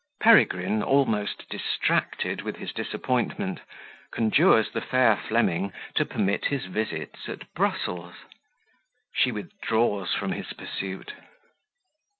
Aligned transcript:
Peregrine, 0.19 0.81
almost 0.81 1.47
distracted 1.47 2.41
with 2.41 2.55
his 2.57 2.73
Disappointment, 2.73 3.59
conjures 4.09 4.71
the 4.71 4.81
fair 4.81 5.15
Fleming 5.15 5.71
to 5.93 6.05
permit 6.05 6.45
his 6.45 6.65
Visits 6.65 7.29
at 7.29 7.53
Brussels 7.53 8.15
She 9.13 9.31
withdraws 9.31 10.15
from 10.15 10.31
his 10.31 10.53
Pursuit. 10.53 11.13